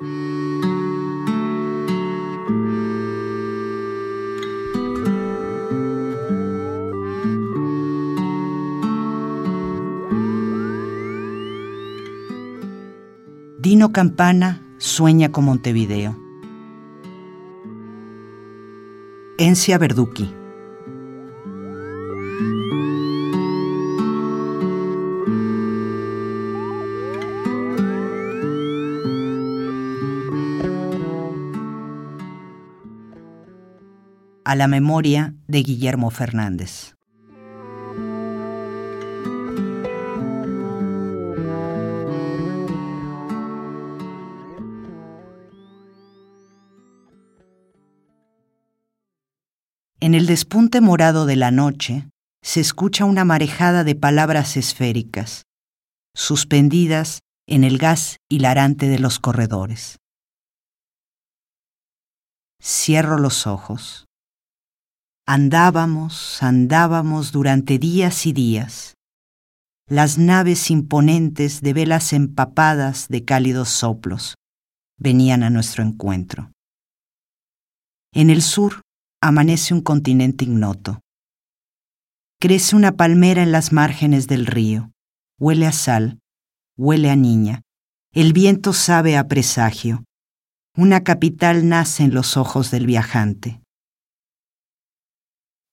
Dino 0.00 0.30
Campana 13.92 14.62
sueña 14.76 15.32
con 15.32 15.46
Montevideo. 15.46 16.16
Encia 19.36 19.78
Verducci. 19.78 20.32
A 34.48 34.56
la 34.56 34.66
memoria 34.66 35.34
de 35.46 35.62
Guillermo 35.62 36.10
Fernández. 36.10 36.94
En 50.00 50.14
el 50.14 50.24
despunte 50.24 50.80
morado 50.80 51.26
de 51.26 51.36
la 51.36 51.50
noche 51.50 52.08
se 52.40 52.60
escucha 52.60 53.04
una 53.04 53.26
marejada 53.26 53.84
de 53.84 53.96
palabras 53.96 54.56
esféricas, 54.56 55.42
suspendidas 56.14 57.20
en 57.46 57.64
el 57.64 57.76
gas 57.76 58.16
hilarante 58.30 58.88
de 58.88 58.98
los 58.98 59.18
corredores. 59.18 59.98
Cierro 62.62 63.18
los 63.18 63.46
ojos. 63.46 64.07
Andábamos, 65.30 66.42
andábamos 66.42 67.32
durante 67.32 67.78
días 67.78 68.24
y 68.24 68.32
días. 68.32 68.94
Las 69.86 70.16
naves 70.16 70.70
imponentes 70.70 71.60
de 71.60 71.74
velas 71.74 72.14
empapadas 72.14 73.08
de 73.08 73.26
cálidos 73.26 73.68
soplos 73.68 74.36
venían 74.96 75.42
a 75.42 75.50
nuestro 75.50 75.84
encuentro. 75.84 76.50
En 78.14 78.30
el 78.30 78.40
sur 78.40 78.80
amanece 79.20 79.74
un 79.74 79.82
continente 79.82 80.46
ignoto. 80.46 81.00
Crece 82.40 82.74
una 82.74 82.92
palmera 82.92 83.42
en 83.42 83.52
las 83.52 83.70
márgenes 83.70 84.28
del 84.28 84.46
río. 84.46 84.92
Huele 85.38 85.66
a 85.66 85.72
sal, 85.72 86.20
huele 86.78 87.10
a 87.10 87.16
niña. 87.16 87.60
El 88.14 88.32
viento 88.32 88.72
sabe 88.72 89.18
a 89.18 89.28
presagio. 89.28 90.04
Una 90.74 91.04
capital 91.04 91.68
nace 91.68 92.04
en 92.04 92.14
los 92.14 92.38
ojos 92.38 92.70
del 92.70 92.86
viajante. 92.86 93.60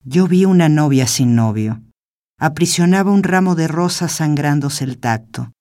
Yo 0.08 0.28
vi 0.28 0.46
una 0.46 0.70
novia 0.70 1.08
sin 1.08 1.36
novio. 1.36 1.82
Aprisionaba 2.38 3.10
un 3.10 3.24
ramo 3.24 3.56
de 3.56 3.68
rosas 3.68 4.12
sangrándose 4.12 4.84
el 4.84 5.00
tacto, 5.00 5.52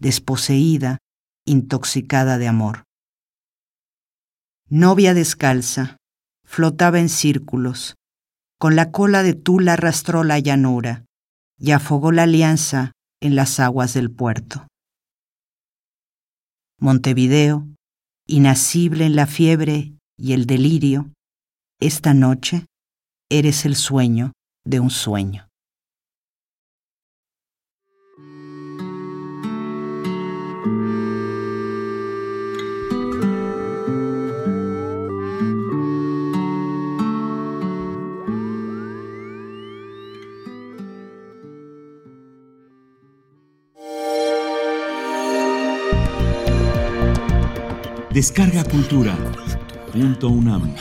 desposeída, 0.00 0.98
intoxicada 1.46 2.36
de 2.38 2.48
amor. 2.48 2.82
Novia 4.68 5.14
descalza, 5.14 5.96
flotaba 6.44 6.98
en 6.98 7.08
círculos. 7.08 7.94
Con 8.58 8.74
la 8.74 8.90
cola 8.90 9.22
de 9.22 9.34
tula 9.34 9.74
arrastró 9.74 10.24
la 10.24 10.40
llanura 10.40 11.04
y 11.56 11.70
afogó 11.70 12.10
la 12.10 12.24
alianza 12.24 12.90
en 13.20 13.36
las 13.36 13.60
aguas 13.60 13.94
del 13.94 14.10
puerto. 14.10 14.66
Montevideo, 16.80 17.68
inacible 18.26 19.06
en 19.06 19.14
la 19.14 19.28
fiebre 19.28 19.92
y 20.18 20.32
el 20.32 20.46
delirio, 20.46 21.12
esta 21.78 22.12
noche 22.12 22.66
eres 23.38 23.64
el 23.64 23.74
sueño 23.74 24.32
de 24.64 24.78
un 24.78 24.90
sueño. 24.90 25.48
Descarga 48.12 48.62
Cultura. 48.62 49.16
Punto 49.92 50.28
UNAM. 50.28 50.72